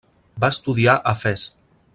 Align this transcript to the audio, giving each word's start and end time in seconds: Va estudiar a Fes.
Va 0.43 0.49
estudiar 0.53 0.97
a 1.13 1.15
Fes. 1.23 1.47